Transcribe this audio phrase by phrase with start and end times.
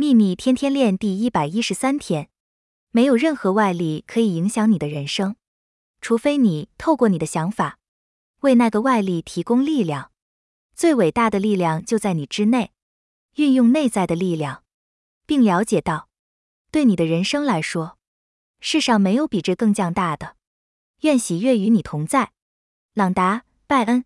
[0.00, 2.30] 秘密天天练第一百一十三天
[2.92, 5.34] 没有任何外力可以影响你的人生
[6.00, 7.80] 除非你透过你的想法
[8.42, 10.12] 为那个外力提供力量。
[10.76, 12.70] 最伟大的力量就在你之内
[13.34, 14.62] 运用内在的力量
[15.26, 16.08] 并了解到
[16.70, 17.98] 对你的人生来说
[18.60, 20.36] 世上没有比这更强大的。
[21.00, 22.30] 愿喜悦与你同在
[22.94, 24.04] 朗达拜恩。